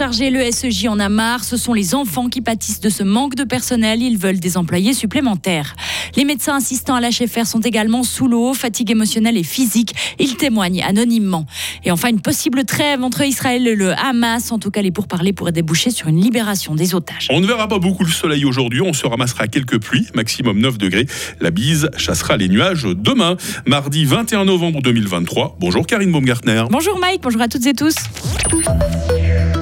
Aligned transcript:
surchargé, 0.00 0.30
le 0.30 0.50
SEJ 0.50 0.86
en 0.86 0.98
a 0.98 1.10
marre. 1.10 1.44
Ce 1.44 1.58
sont 1.58 1.74
les 1.74 1.94
enfants 1.94 2.30
qui 2.30 2.40
pâtissent 2.40 2.80
de 2.80 2.88
ce 2.88 3.02
manque 3.02 3.34
de 3.34 3.44
personnel. 3.44 4.00
Ils 4.00 4.16
veulent 4.16 4.40
des 4.40 4.56
employés 4.56 4.94
supplémentaires. 4.94 5.76
Les 6.16 6.24
médecins 6.24 6.56
assistants 6.56 6.94
à 6.94 7.02
l'HFR 7.02 7.44
sont 7.44 7.60
également 7.60 8.02
sous 8.02 8.26
l'eau, 8.26 8.54
fatigue 8.54 8.90
émotionnelle 8.90 9.36
et 9.36 9.42
physique. 9.42 9.94
Ils 10.18 10.36
témoignent 10.36 10.82
anonymement. 10.82 11.44
Et 11.84 11.90
enfin, 11.90 12.08
une 12.08 12.22
possible 12.22 12.64
trêve 12.64 13.04
entre 13.04 13.20
Israël 13.20 13.66
et 13.66 13.74
le 13.74 13.92
Hamas. 13.92 14.52
En 14.52 14.58
tout 14.58 14.70
cas, 14.70 14.80
les 14.80 14.90
pourparlers 14.90 15.34
pourraient 15.34 15.52
déboucher 15.52 15.90
sur 15.90 16.08
une 16.08 16.18
libération 16.18 16.74
des 16.74 16.94
otages. 16.94 17.28
On 17.30 17.40
ne 17.40 17.46
verra 17.46 17.68
pas 17.68 17.78
beaucoup 17.78 18.04
le 18.04 18.10
soleil 18.10 18.46
aujourd'hui. 18.46 18.80
On 18.80 18.94
se 18.94 19.06
ramassera 19.06 19.48
quelques 19.48 19.82
pluies, 19.82 20.06
maximum 20.14 20.60
9 20.60 20.78
degrés. 20.78 21.04
La 21.40 21.50
bise 21.50 21.90
chassera 21.98 22.38
les 22.38 22.48
nuages 22.48 22.84
demain, 22.84 23.36
mardi 23.66 24.06
21 24.06 24.46
novembre 24.46 24.80
2023. 24.80 25.58
Bonjour 25.60 25.86
Karine 25.86 26.10
Baumgartner. 26.10 26.64
Bonjour 26.70 26.98
Mike, 26.98 27.20
bonjour 27.22 27.42
à 27.42 27.48
toutes 27.48 27.66
et 27.66 27.74
tous. 27.74 27.96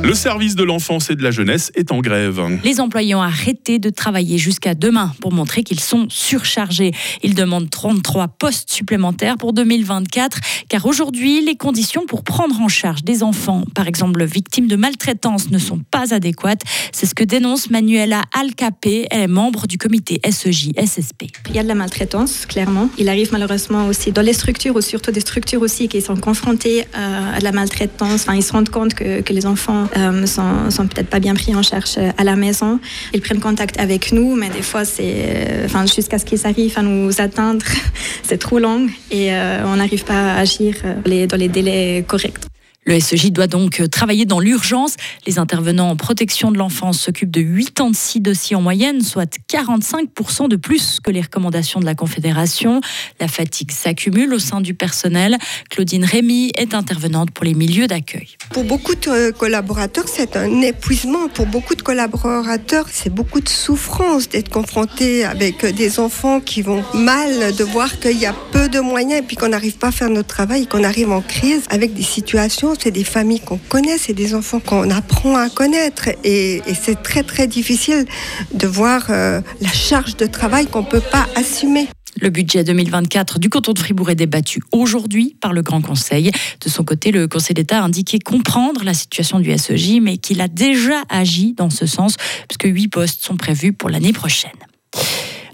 Le 0.02 0.14
service 0.14 0.54
de 0.54 0.62
l'enfance 0.62 1.10
et 1.10 1.16
de 1.16 1.22
la 1.22 1.30
jeunesse 1.30 1.70
est 1.74 1.92
en 1.92 2.00
grève. 2.00 2.40
Les 2.64 2.80
employés 2.80 3.14
ont 3.14 3.22
arrêté 3.22 3.78
de 3.78 3.90
travailler 3.90 4.38
jusqu'à 4.38 4.74
demain 4.74 5.12
pour 5.20 5.32
montrer 5.32 5.62
qu'ils 5.62 5.80
sont 5.80 6.06
surchargés. 6.08 6.92
Ils 7.22 7.34
demandent 7.34 7.68
33 7.68 8.28
postes 8.28 8.70
supplémentaires 8.70 9.36
pour 9.36 9.52
2024 9.52 10.38
car 10.68 10.86
aujourd'hui, 10.86 11.44
les 11.44 11.56
conditions 11.56 12.06
pour 12.06 12.22
prendre 12.22 12.60
en 12.60 12.68
charge 12.68 13.02
des 13.02 13.22
enfants, 13.22 13.64
par 13.74 13.86
exemple 13.86 14.24
victimes 14.24 14.66
de 14.66 14.76
maltraitance, 14.76 15.50
ne 15.50 15.58
sont 15.58 15.80
pas 15.90 16.14
adéquates. 16.14 16.62
C'est 16.92 17.06
ce 17.06 17.14
que 17.14 17.24
dénonce 17.24 17.70
Manuela 17.70 18.22
Alcapé, 18.38 19.06
elle 19.10 19.22
est 19.22 19.26
membre 19.26 19.66
du 19.66 19.78
comité 19.78 20.20
SEJ-SSP. 20.24 21.28
Il 21.48 21.56
y 21.56 21.58
a 21.58 21.62
de 21.62 21.68
la 21.68 21.74
maltraitance, 21.74 22.46
clairement. 22.46 22.90
Il 22.98 23.08
arrive 23.08 23.32
malheureusement 23.32 23.86
aussi 23.86 24.12
dans 24.12 24.22
les 24.22 24.32
structures, 24.32 24.76
ou 24.76 24.80
surtout 24.80 25.10
des 25.10 25.20
structures 25.20 25.62
aussi 25.62 25.88
qui 25.88 26.00
sont 26.00 26.16
confrontées 26.16 26.84
à 26.94 27.38
de 27.38 27.44
la 27.44 27.52
maltraitance. 27.52 28.22
Enfin, 28.22 28.34
ils 28.34 28.42
se 28.42 28.52
rendent 28.52 28.68
compte 28.68 28.94
que, 28.94 29.20
que 29.20 29.32
les 29.32 29.46
enfants 29.46 29.87
euh, 29.96 30.26
sont, 30.26 30.70
sont 30.70 30.86
peut-être 30.86 31.08
pas 31.08 31.20
bien 31.20 31.34
pris 31.34 31.54
en 31.54 31.62
charge 31.62 31.94
euh, 31.98 32.10
à 32.16 32.24
la 32.24 32.36
maison. 32.36 32.80
Ils 33.14 33.20
prennent 33.20 33.40
contact 33.40 33.78
avec 33.78 34.12
nous, 34.12 34.34
mais 34.34 34.50
des 34.50 34.62
fois, 34.62 34.84
c'est, 34.84 35.02
euh, 35.04 35.66
enfin, 35.66 35.86
jusqu'à 35.86 36.18
ce 36.18 36.24
qu'ils 36.24 36.46
arrivent 36.46 36.78
à 36.78 36.82
nous 36.82 37.20
atteindre, 37.20 37.64
c'est 38.22 38.38
trop 38.38 38.58
long 38.58 38.86
et 39.10 39.30
on 39.64 39.76
n'arrive 39.76 40.04
pas 40.04 40.34
à 40.34 40.38
agir 40.38 40.74
dans 41.04 41.36
les 41.36 41.48
délais 41.48 42.04
corrects. 42.06 42.44
Le 42.88 42.98
SEJ 42.98 43.32
doit 43.32 43.48
donc 43.48 43.82
travailler 43.90 44.24
dans 44.24 44.40
l'urgence. 44.40 44.96
Les 45.26 45.38
intervenants 45.38 45.90
en 45.90 45.96
protection 45.96 46.50
de 46.50 46.56
l'enfance 46.56 46.98
s'occupent 46.98 47.30
de 47.30 47.42
86 47.42 48.20
dossiers 48.20 48.56
en 48.56 48.62
moyenne, 48.62 49.02
soit 49.02 49.30
45% 49.52 50.48
de 50.48 50.56
plus 50.56 50.98
que 50.98 51.10
les 51.10 51.20
recommandations 51.20 51.80
de 51.80 51.84
la 51.84 51.94
Confédération. 51.94 52.80
La 53.20 53.28
fatigue 53.28 53.72
s'accumule 53.72 54.32
au 54.32 54.38
sein 54.38 54.62
du 54.62 54.72
personnel. 54.72 55.36
Claudine 55.68 56.02
Rémy 56.02 56.50
est 56.54 56.72
intervenante 56.72 57.30
pour 57.30 57.44
les 57.44 57.52
milieux 57.52 57.88
d'accueil. 57.88 58.38
Pour 58.54 58.64
beaucoup 58.64 58.94
de 58.94 59.32
collaborateurs, 59.32 60.06
c'est 60.08 60.34
un 60.38 60.62
épuisement. 60.62 61.28
Pour 61.28 61.44
beaucoup 61.44 61.74
de 61.74 61.82
collaborateurs, 61.82 62.86
c'est 62.90 63.12
beaucoup 63.12 63.42
de 63.42 63.50
souffrance 63.50 64.30
d'être 64.30 64.48
confronté 64.48 65.26
avec 65.26 65.66
des 65.66 66.00
enfants 66.00 66.40
qui 66.40 66.62
vont 66.62 66.82
mal, 66.94 67.54
de 67.54 67.64
voir 67.64 68.00
qu'il 68.00 68.18
y 68.18 68.24
a 68.24 68.34
peu 68.50 68.70
de 68.70 68.80
moyens 68.80 69.20
et 69.20 69.22
puis 69.22 69.36
qu'on 69.36 69.50
n'arrive 69.50 69.76
pas 69.76 69.88
à 69.88 69.92
faire 69.92 70.08
notre 70.08 70.28
travail, 70.28 70.66
qu'on 70.66 70.84
arrive 70.84 71.12
en 71.12 71.20
crise 71.20 71.64
avec 71.68 71.92
des 71.92 72.02
situations 72.02 72.77
c'est 72.78 72.90
des 72.90 73.04
familles 73.04 73.40
qu'on 73.40 73.58
connaît, 73.58 73.98
c'est 73.98 74.12
des 74.12 74.34
enfants 74.34 74.60
qu'on 74.60 74.90
apprend 74.90 75.36
à 75.36 75.48
connaître. 75.48 76.08
Et, 76.24 76.62
c'est 76.80 77.02
très 77.02 77.22
très 77.22 77.46
difficile 77.46 78.06
de 78.54 78.66
voir 78.66 79.06
euh, 79.10 79.40
la 79.60 79.72
charge 79.72 80.16
de 80.16 80.26
travail 80.26 80.66
qu'on 80.66 80.82
ne 80.82 80.86
peut 80.86 81.00
pas 81.00 81.26
assumer. 81.34 81.88
Le 82.20 82.30
budget 82.30 82.64
2024 82.64 83.38
du 83.38 83.48
canton 83.48 83.72
de 83.72 83.78
Fribourg 83.78 84.10
est 84.10 84.16
débattu 84.16 84.60
aujourd'hui 84.72 85.36
par 85.40 85.52
le 85.52 85.62
Grand 85.62 85.80
Conseil. 85.80 86.32
De 86.64 86.68
son 86.68 86.82
côté, 86.82 87.12
le 87.12 87.28
Conseil 87.28 87.54
d'État 87.54 87.80
a 87.80 87.82
indiqué 87.82 88.18
comprendre 88.18 88.82
la 88.82 88.94
situation 88.94 89.38
du 89.38 89.56
SEJ, 89.56 90.00
mais 90.00 90.16
qu'il 90.16 90.40
a 90.40 90.48
déjà 90.48 91.02
agi 91.08 91.54
dans 91.56 91.70
ce 91.70 91.86
sens, 91.86 92.16
puisque 92.48 92.74
huit 92.74 92.88
postes 92.88 93.22
sont 93.24 93.36
prévus 93.36 93.72
pour 93.72 93.88
l'année 93.88 94.12
prochaine 94.12 94.50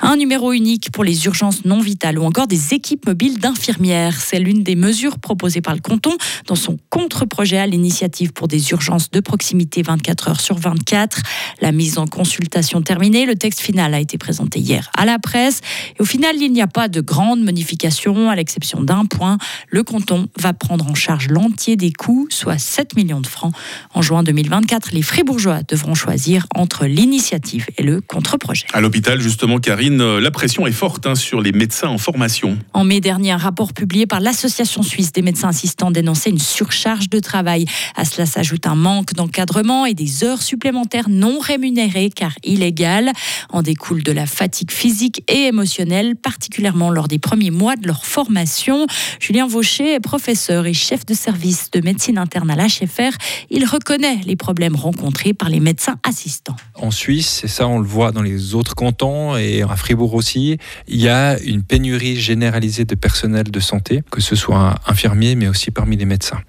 un 0.04 0.16
numéro 0.16 0.53
unique 0.53 0.91
pour 0.92 1.03
les 1.03 1.25
urgences 1.25 1.65
non 1.65 1.81
vitales 1.81 2.19
ou 2.19 2.25
encore 2.25 2.47
des 2.47 2.75
équipes 2.75 3.06
mobiles 3.06 3.38
d'infirmières. 3.38 4.20
C'est 4.20 4.38
l'une 4.38 4.62
des 4.62 4.76
mesures 4.76 5.19
proposées 5.19 5.62
par 5.62 5.75
le 5.75 5.81
canton 5.81 6.15
dans 6.47 6.54
son 6.54 6.76
contre-projet 6.91 7.56
à 7.56 7.66
l'initiative 7.66 8.34
pour 8.34 8.47
des 8.47 8.70
urgences 8.70 9.10
de 9.10 9.20
proximité 9.20 9.82
24 9.82 10.28
heures 10.28 10.41
sur 10.41 10.59
24. 10.59 11.22
La 11.62 11.72
mise 11.72 11.97
en 11.97 12.06
consultation 12.06 12.82
terminée, 12.82 13.25
le 13.25 13.34
texte 13.34 13.60
final 13.60 13.94
a 13.94 14.00
été 14.00 14.19
présenté 14.19 14.60
hier 14.60 14.91
à 14.94 15.06
la 15.06 15.19
presse. 15.19 15.62
Et 15.98 16.03
au 16.03 16.04
final, 16.04 16.36
il 16.36 16.53
n'y 16.53 16.60
a 16.60 16.66
pas 16.66 16.88
de 16.88 17.00
grande 17.00 17.42
modification, 17.42 18.28
à 18.28 18.36
l'exception 18.36 18.82
d'un 18.82 19.06
point. 19.06 19.38
Le 19.71 19.82
canton 19.82 20.28
va 20.38 20.53
prendre 20.53 20.86
en 20.86 20.94
charge 20.94 21.28
l'entier 21.28 21.76
des 21.76 21.92
coûts, 21.92 22.26
soit 22.28 22.59
7 22.59 22.94
millions 22.97 23.22
de 23.22 23.26
francs. 23.26 23.54
En 23.94 24.03
juin 24.03 24.22
2024, 24.22 24.92
les 24.92 25.03
Fribourgeois 25.03 25.62
devront 25.66 25.94
choisir 25.94 26.47
entre 26.54 26.84
l'initiative 26.84 27.66
et 27.78 27.82
le 27.82 28.03
contre-projet. 28.03 28.66
À 28.75 28.82
l'hôpital, 28.82 29.21
justement, 29.21 29.59
Karine, 29.59 29.94
euh, 30.00 30.21
la 30.21 30.31
pression 30.31 30.66
est 30.66 30.72
forte 30.72 31.06
hein, 31.06 31.15
sur 31.15 31.41
les 31.41 31.53
médecins 31.53 31.88
en 31.88 31.99
formation. 31.99 32.59
En 32.72 32.84
mai 32.84 33.00
dernier, 33.00 33.32
un 33.32 33.37
rapport 33.37 33.72
publié 33.72 34.06
par 34.06 34.21
l'Association 34.21 34.82
suisse 34.82 35.12
des 35.12 35.22
médecins 35.22 35.49
assistants 35.49 35.91
dénonçait 35.91 36.31
une 36.31 36.38
surcharge 36.38 37.09
de 37.09 37.21
travail. 37.21 37.66
À 37.97 38.04
cela 38.04 38.27
s'ajoute 38.27 38.66
un 38.66 38.75
manque 38.75 39.15
d'encadrement 39.15 39.87
et 39.87 39.94
des 39.94 40.25
heures 40.25 40.43
supplémentaires 40.43 41.09
non 41.09 41.38
rémunérées 41.38 42.10
car 42.15 42.33
illégales. 42.44 43.12
En 43.50 43.62
découle 43.62 44.03
de 44.03 44.12
la 44.12 44.27
fatigue 44.27 44.71
physique 44.71 45.22
et 45.28 45.47
émotionnelle, 45.47 46.16
particulièrement 46.16 46.91
lors 46.91 47.09
des 47.09 47.19
premiers 47.19 47.50
mois 47.50 47.77
de 47.77 47.87
leur 47.87 48.04
formation. 48.04 48.87
Julien 49.21 49.47
Vaucher 49.47 49.94
est 49.94 50.00
professeur 50.00 50.66
et 50.66 50.75
chef 50.75 51.06
de 51.06 51.15
service 51.15 51.71
de 51.71 51.81
médecine 51.81 52.19
interne 52.19 52.50
à 52.50 52.56
l'HFR. 52.56 53.16
Il 53.50 53.65
reconnaît 53.65 54.21
les 54.27 54.37
problèmes 54.37 54.77
rencontrés 54.77 55.34
par 55.34 55.49
les 55.49 55.60
médecins 55.60 55.97
assistants. 56.03 56.56
En 56.75 56.91
Suisse, 56.91 57.43
et 57.44 57.49
ça 57.49 57.66
on 57.66 57.78
le 57.78 57.87
voit 57.87 58.12
dans 58.12 58.22
les 58.22 58.54
autres 58.54 58.75
cantons 58.75 59.37
et 59.37 59.62
en 59.75 59.77
Fribourg 59.77 60.15
aussi, 60.15 60.59
il 60.87 61.01
y 61.01 61.09
a 61.09 61.37
une 61.41 61.65
pénurie 61.65 62.17
généralisée 62.17 62.85
de 62.85 62.95
personnel 62.95 63.51
de 63.51 63.61
santé, 63.61 64.03
que 64.09 64.21
ce 64.21 64.37
soit 64.37 64.77
infirmiers, 64.87 65.35
mais 65.35 65.49
aussi 65.49 65.73
parmi 65.73 65.97
les 65.97 66.05
médecins. 66.05 66.41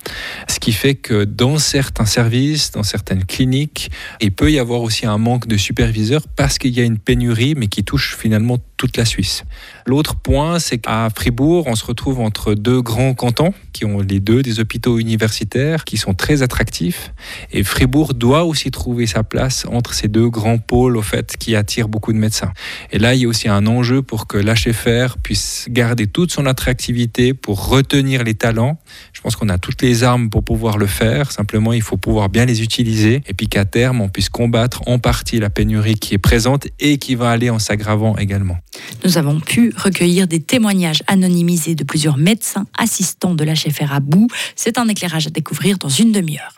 Ce 0.48 0.60
qui 0.60 0.72
fait 0.74 0.94
que 0.94 1.24
dans 1.24 1.58
certains 1.58 2.06
services, 2.06 2.72
dans 2.72 2.84
certaines 2.84 3.26
cliniques, 3.26 3.90
il 4.22 4.32
peut 4.32 4.52
y 4.52 4.60
avoir 4.60 4.82
aussi 4.82 5.08
un 5.08 5.18
manque 5.18 5.48
de 5.48 5.58
superviseurs 5.58 6.28
parce 6.36 6.60
qu'il 6.60 6.78
y 6.78 6.82
a 6.82 6.84
une 6.84 7.00
pénurie, 7.00 7.56
mais 7.56 7.66
qui 7.66 7.84
touche 7.84 8.16
finalement 8.16 8.60
la 8.98 9.06
Suisse. 9.06 9.44
L'autre 9.86 10.16
point, 10.16 10.60
c'est 10.60 10.80
qu'à 10.80 11.10
Fribourg, 11.16 11.68
on 11.68 11.76
se 11.76 11.86
retrouve 11.86 12.20
entre 12.20 12.54
deux 12.54 12.82
grands 12.82 13.14
cantons 13.14 13.54
qui 13.74 13.86
ont 13.86 14.00
les 14.00 14.20
deux 14.20 14.42
des 14.42 14.60
hôpitaux 14.60 15.00
universitaires 15.00 15.84
qui 15.84 15.98
sont 15.98 16.14
très 16.14 16.42
attractifs. 16.42 17.14
Et 17.52 17.64
Fribourg 17.64 18.14
doit 18.14 18.46
aussi 18.46 18.72
trouver 18.72 19.06
sa 19.06 19.24
place 19.24 19.66
entre 19.72 19.94
ces 19.94 20.08
deux 20.08 20.30
grands 20.30 20.58
pôles, 20.58 20.98
au 20.98 21.02
fait, 21.02 21.36
qui 21.38 21.56
attirent 21.56 21.90
beaucoup 21.90 22.14
de 22.14 22.18
médecins. 22.18 22.54
Et 22.92 23.00
là, 23.00 23.14
il 23.14 23.22
y 23.22 23.26
a 23.26 23.28
aussi 23.28 23.50
un 23.50 23.68
enjeu 23.68 24.02
pour 24.02 24.28
que 24.28 24.38
l'HFR 24.38 25.18
puisse 25.22 25.68
garder 25.70 26.08
toute 26.08 26.32
son 26.32 26.46
attractivité 26.46 27.34
pour 27.34 27.68
retenir 27.68 28.24
les 28.24 28.34
talents. 28.34 28.80
Je 29.14 29.22
pense 29.22 29.36
qu'on 29.36 29.50
a 29.50 29.58
toutes 29.58 29.82
les 29.82 30.04
armes 30.04 30.30
pour 30.30 30.44
pouvoir 30.44 30.78
le 30.78 30.88
faire. 30.88 31.32
Simplement, 31.32 31.74
il 31.74 31.82
faut 31.82 31.98
pouvoir 31.98 32.30
bien 32.30 32.46
les 32.46 32.62
utiliser 32.62 33.24
et 33.28 33.34
puis 33.34 33.48
qu'à 33.48 33.66
terme, 33.66 34.02
on 34.02 34.10
puisse 34.10 34.30
combattre 34.30 34.88
en 34.88 35.00
partie 35.00 35.40
la 35.40 35.50
pénurie 35.50 35.96
qui 35.96 36.14
est 36.14 36.20
présente 36.20 36.68
et 36.80 36.98
qui 36.98 37.16
va 37.16 37.32
aller 37.32 37.50
en 37.50 37.60
s'aggravant 37.60 38.18
également. 38.18 38.58
Nous 39.04 39.18
avons 39.18 39.40
pu 39.40 39.74
recueillir 39.76 40.28
des 40.28 40.42
témoignages 40.42 41.04
anonymisés 41.08 41.76
de 41.76 41.84
plusieurs 41.84 42.18
médecins 42.18 42.66
assistants 42.78 43.36
de 43.36 43.44
l'HFR 43.44 43.94
à 43.94 44.00
bout. 44.00 44.28
C'est 44.56 44.78
un 44.78 44.88
éclairage 44.88 45.28
à 45.28 45.30
découvrir 45.30 45.78
dans 45.78 45.90
une 45.90 46.12
demi-heure. 46.12 46.55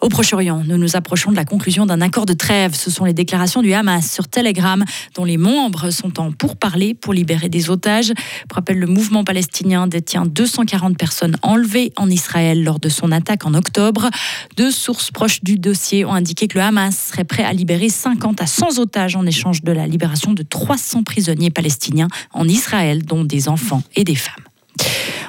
Au 0.00 0.08
Proche-Orient, 0.08 0.62
nous 0.66 0.76
nous 0.76 0.96
approchons 0.96 1.30
de 1.30 1.36
la 1.36 1.44
conclusion 1.44 1.86
d'un 1.86 2.00
accord 2.00 2.26
de 2.26 2.34
trêve. 2.34 2.74
Ce 2.74 2.90
sont 2.90 3.04
les 3.04 3.14
déclarations 3.14 3.62
du 3.62 3.72
Hamas 3.72 4.10
sur 4.10 4.28
Telegram, 4.28 4.84
dont 5.14 5.24
les 5.24 5.38
membres 5.38 5.90
sont 5.90 6.20
en 6.20 6.32
pourparlers 6.32 6.94
pour 6.94 7.14
libérer 7.14 7.48
des 7.48 7.70
otages. 7.70 8.12
Pour 8.48 8.56
rappel, 8.56 8.78
le 8.78 8.86
mouvement 8.86 9.24
palestinien 9.24 9.86
détient 9.86 10.26
240 10.26 10.98
personnes 10.98 11.36
enlevées 11.42 11.92
en 11.96 12.10
Israël 12.10 12.62
lors 12.62 12.78
de 12.78 12.88
son 12.88 13.10
attaque 13.10 13.46
en 13.46 13.54
octobre. 13.54 14.10
Deux 14.56 14.70
sources 14.70 15.10
proches 15.10 15.42
du 15.42 15.58
dossier 15.58 16.04
ont 16.04 16.12
indiqué 16.12 16.46
que 16.48 16.58
le 16.58 16.64
Hamas 16.64 17.08
serait 17.10 17.24
prêt 17.24 17.44
à 17.44 17.52
libérer 17.52 17.88
50 17.88 18.42
à 18.42 18.46
100 18.46 18.78
otages 18.78 19.16
en 19.16 19.24
échange 19.26 19.62
de 19.62 19.72
la 19.72 19.86
libération 19.86 20.32
de 20.32 20.42
300 20.42 21.04
prisonniers 21.04 21.50
palestiniens 21.50 22.08
en 22.32 22.46
Israël, 22.46 23.04
dont 23.04 23.24
des 23.24 23.48
enfants 23.48 23.82
et 23.94 24.04
des 24.04 24.14
femmes. 24.14 24.45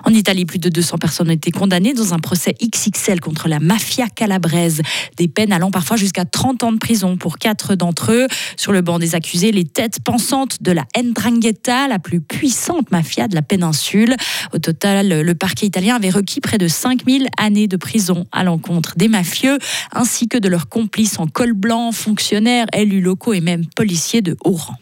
En 0.08 0.14
Italie, 0.14 0.46
plus 0.46 0.58
de 0.58 0.70
200 0.70 1.00
personnes 1.00 1.28
ont 1.28 1.34
été 1.34 1.52
condamnées 1.52 1.94
dans 1.94 2.14
un 2.14 2.20
procès 2.20 2.56
XXL 2.64 3.20
contre 3.20 3.50
la 3.50 3.60
mafia 3.60 4.08
calabraise. 4.08 4.82
Des 5.18 5.28
peines 5.28 5.52
allant 5.52 5.70
parfois 5.70 5.98
jusqu'à 5.98 6.24
30 6.24 6.64
ans 6.64 6.72
de 6.72 6.78
prison 6.78 7.18
pour 7.18 7.38
quatre 7.38 7.76
d'entre 7.76 8.14
eux. 8.14 8.28
Sur 8.56 8.72
le 8.72 8.80
banc 8.80 9.00
des 9.00 9.16
accusés, 9.16 9.52
les 9.52 9.66
têtes 9.66 10.00
pensantes 10.02 10.64
de 10.64 10.72
la 10.72 10.86
Ndrangheta, 10.98 11.90
la 11.90 12.00
plus 12.00 12.22
puissante 12.22 12.90
mafia 12.90 13.28
de 13.28 13.36
la 13.36 13.42
péninsule. 13.42 14.16
Au 14.54 14.60
total, 14.60 15.10
le 15.10 15.36
parquet 15.36 15.66
italien 15.66 15.98
avait 15.98 16.10
requis 16.10 16.40
près 16.40 16.58
de 16.58 16.70
5000 16.70 17.28
années 17.38 17.68
de 17.68 17.76
prison 17.76 18.28
à 18.32 18.46
l'encontre 18.46 18.94
des 18.96 19.10
mafieux, 19.10 19.58
ainsi 19.92 20.30
que 20.30 20.38
de 20.38 20.48
leurs 20.48 20.70
complices 20.70 21.20
en 21.20 21.28
col 21.28 21.52
blanc, 21.52 21.92
fonctionnaires, 21.92 22.68
élus 22.72 23.02
locaux 23.02 23.34
et 23.34 23.42
même 23.42 23.66
policiers 23.76 24.22
de 24.22 24.38
haut 24.46 24.54
rang. 24.54 24.78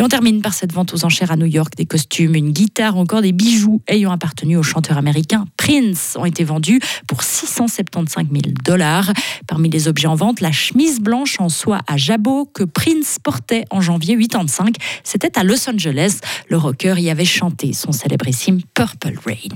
Et 0.00 0.02
on 0.02 0.08
termine 0.08 0.40
par 0.40 0.54
cette 0.54 0.72
vente 0.72 0.94
aux 0.94 1.04
enchères 1.04 1.30
à 1.30 1.36
New 1.36 1.44
York 1.44 1.74
des 1.76 1.84
costumes, 1.84 2.34
une 2.34 2.52
guitare, 2.52 2.96
encore 2.96 3.20
des 3.20 3.32
bijoux 3.32 3.82
ayant 3.86 4.12
appartenu 4.12 4.56
au 4.56 4.62
chanteur 4.62 4.96
américain 4.96 5.44
Prince 5.58 6.16
ont 6.18 6.24
été 6.24 6.42
vendus 6.42 6.80
pour 7.06 7.22
675 7.22 8.24
000 8.32 8.54
dollars. 8.64 9.12
Parmi 9.46 9.68
les 9.68 9.88
objets 9.88 10.06
en 10.06 10.14
vente, 10.14 10.40
la 10.40 10.52
chemise 10.52 11.00
blanche 11.00 11.38
en 11.38 11.50
soie 11.50 11.80
à 11.86 11.98
jabot 11.98 12.46
que 12.46 12.64
Prince 12.64 13.18
portait 13.22 13.66
en 13.68 13.82
janvier 13.82 14.16
85. 14.16 14.76
C'était 15.04 15.38
à 15.38 15.44
Los 15.44 15.68
Angeles. 15.68 16.20
Le 16.48 16.56
rocker 16.56 16.94
y 16.98 17.10
avait 17.10 17.26
chanté 17.26 17.74
son 17.74 17.92
célébrissime 17.92 18.60
Purple 18.72 19.18
Rain. 19.26 19.54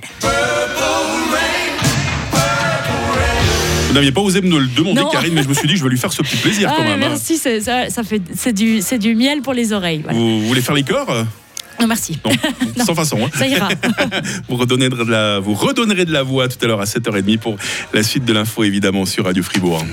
Vous 3.95 4.01
n'aviez 4.01 4.11
pas 4.11 4.23
osé 4.23 4.41
me 4.41 4.59
le 4.59 4.67
demander, 4.67 5.03
Karine, 5.13 5.35
mais 5.35 5.45
je 5.45 5.49
me 5.49 5.55
suis 5.55 5.69
dit 5.69 5.75
que 5.75 5.79
je 5.79 5.85
vais 5.85 5.91
lui 5.91 5.99
faire 5.99 6.13
ce 6.13 6.21
petit 6.21 6.35
plaisir 6.35 6.69
ah, 6.69 6.75
quand 6.77 6.83
même. 6.83 7.01
Hein. 7.01 7.11
Merci, 7.11 7.37
ça, 7.37 7.61
ça, 7.61 8.03
fait, 8.03 8.21
c'est 8.35 8.53
du, 8.53 8.81
du 8.99 9.15
miel 9.15 9.41
pour 9.41 9.53
les 9.53 9.73
oreilles. 9.73 10.03
Vous 10.11 10.49
voulez 10.49 10.63
faire 10.63 10.75
les 10.75 10.83
corps? 10.83 11.25
Non, 11.81 11.87
merci. 11.87 12.19
Non, 12.77 12.85
sans 12.85 12.97
façon. 12.97 13.19
Hein. 13.25 13.31
Ça 13.39 13.47
ira. 13.47 13.69
vous, 14.49 14.57
redonnerez 14.57 14.89
de 14.89 15.09
la, 15.09 15.39
vous 15.39 15.55
redonnerez 15.55 16.07
de 16.07 16.13
la 16.13 16.25
voix 16.25 16.49
tout 16.49 16.57
à 16.63 16.67
l'heure 16.67 16.81
à 16.81 16.87
7h30 16.87 17.39
pour 17.39 17.57
la 17.93 18.03
suite 18.03 18.25
de 18.25 18.33
l'info, 18.33 18.65
évidemment, 18.65 19.07
sur 19.07 19.27
Radio 19.27 19.45
Fribourg. 19.45 19.85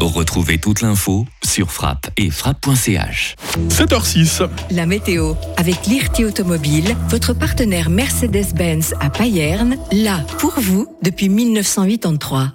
Retrouvez 0.00 0.58
toute 0.58 0.82
l'info 0.82 1.26
sur 1.44 1.72
frappe 1.72 2.10
et 2.16 2.30
frappe.ch. 2.30 3.34
7h06. 3.70 4.48
La 4.70 4.86
météo 4.86 5.34
avec 5.56 5.86
l'IRT 5.88 6.20
Automobile, 6.24 6.96
votre 7.08 7.34
partenaire 7.34 7.90
Mercedes-Benz 7.90 8.94
à 9.00 9.10
Payerne, 9.10 9.76
là 9.90 10.24
pour 10.38 10.54
vous 10.60 10.86
depuis 11.02 11.28
1983. 11.28 12.52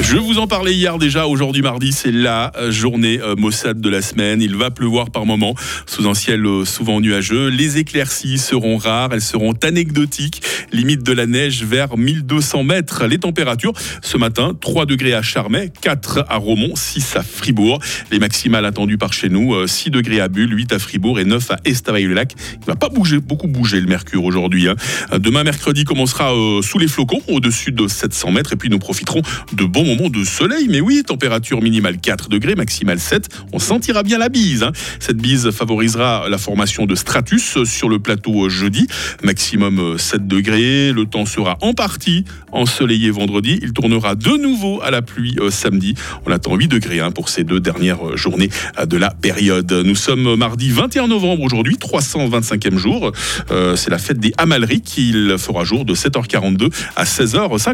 Je 0.00 0.16
vous 0.16 0.38
en 0.38 0.46
parlais 0.46 0.74
hier 0.74 0.98
déjà, 0.98 1.26
aujourd'hui 1.26 1.62
mardi, 1.62 1.92
c'est 1.92 2.12
la 2.12 2.52
journée 2.68 3.20
euh, 3.20 3.36
Mossad 3.36 3.80
de 3.80 3.88
la 3.88 4.02
semaine. 4.02 4.42
Il 4.42 4.54
va 4.54 4.70
pleuvoir 4.70 5.10
par 5.10 5.24
moments 5.24 5.54
sous 5.86 6.08
un 6.08 6.14
ciel 6.14 6.44
euh, 6.46 6.64
souvent 6.64 7.00
nuageux. 7.00 7.48
Les 7.48 7.78
éclaircies 7.78 8.38
seront 8.38 8.76
rares, 8.76 9.10
elles 9.12 9.20
seront 9.20 9.54
anecdotiques. 9.62 10.42
Limite 10.72 11.02
de 11.02 11.12
la 11.12 11.26
neige 11.26 11.64
vers 11.64 11.96
1200 11.96 12.64
mètres. 12.64 13.06
Les 13.06 13.18
températures, 13.18 13.72
ce 14.02 14.16
matin, 14.16 14.52
3 14.60 14.86
degrés 14.86 15.14
à 15.14 15.22
Charmey, 15.22 15.72
4 15.80 16.26
à 16.28 16.36
Romont, 16.36 16.76
6 16.76 17.16
à 17.16 17.22
Fribourg. 17.22 17.80
Les 18.10 18.18
maximales 18.18 18.66
attendues 18.66 18.98
par 18.98 19.12
chez 19.12 19.28
nous, 19.28 19.66
6 19.66 19.88
euh, 19.88 19.90
degrés 19.90 20.20
à 20.20 20.28
Bulle, 20.28 20.56
8 20.56 20.72
à 20.72 20.78
Fribourg 20.78 21.18
et 21.18 21.24
9 21.24 21.50
à 21.50 21.56
Estavayer-le-Lac. 21.64 22.34
Il 22.60 22.66
va 22.66 22.76
pas 22.76 22.88
bouger, 22.88 23.18
beaucoup 23.18 23.48
bouger 23.48 23.80
le 23.80 23.86
mercure 23.86 24.24
aujourd'hui. 24.24 24.68
Hein. 24.68 24.76
Demain, 25.18 25.44
mercredi, 25.44 25.84
commencera 25.84 26.32
sous 26.62 26.78
les 26.78 26.88
flocons, 26.88 27.22
au-dessus 27.28 27.72
de 27.72 27.88
700 27.88 28.32
mètres. 28.32 28.52
Et 28.52 28.56
puis 28.56 28.70
nous 28.70 28.78
profiterons 28.78 29.22
de 29.52 29.64
bons 29.74 29.84
moment 29.84 30.08
de 30.08 30.22
soleil, 30.22 30.68
mais 30.68 30.80
oui, 30.80 31.02
température 31.04 31.60
minimale 31.60 31.98
4 31.98 32.28
degrés, 32.28 32.54
maximale 32.54 33.00
7. 33.00 33.28
On 33.52 33.58
sentira 33.58 34.04
bien 34.04 34.18
la 34.18 34.28
bise. 34.28 34.62
Hein. 34.62 34.70
Cette 35.00 35.16
bise 35.16 35.50
favorisera 35.50 36.28
la 36.28 36.38
formation 36.38 36.86
de 36.86 36.94
stratus 36.94 37.64
sur 37.64 37.88
le 37.88 37.98
plateau 37.98 38.48
jeudi, 38.48 38.86
maximum 39.24 39.98
7 39.98 40.28
degrés. 40.28 40.92
Le 40.92 41.06
temps 41.06 41.26
sera 41.26 41.58
en 41.60 41.74
partie 41.74 42.24
ensoleillé 42.52 43.10
vendredi. 43.10 43.58
Il 43.62 43.72
tournera 43.72 44.14
de 44.14 44.30
nouveau 44.40 44.80
à 44.80 44.92
la 44.92 45.02
pluie 45.02 45.34
euh, 45.40 45.50
samedi. 45.50 45.94
On 46.24 46.30
attend 46.30 46.54
8 46.54 46.68
degrés 46.68 47.00
hein, 47.00 47.10
pour 47.10 47.28
ces 47.28 47.42
deux 47.42 47.58
dernières 47.58 48.16
journées 48.16 48.50
de 48.86 48.96
la 48.96 49.10
période. 49.10 49.72
Nous 49.72 49.96
sommes 49.96 50.36
mardi 50.36 50.70
21 50.70 51.08
novembre 51.08 51.42
aujourd'hui, 51.42 51.74
325e 51.74 52.76
jour. 52.76 53.10
Euh, 53.50 53.74
c'est 53.74 53.90
la 53.90 53.98
fête 53.98 54.20
des 54.20 54.32
Amalriques. 54.38 54.96
Il 54.98 55.34
fera 55.36 55.64
jour 55.64 55.84
de 55.84 55.96
7h42 55.96 56.72
à 56.94 57.02
16h50. 57.02 57.72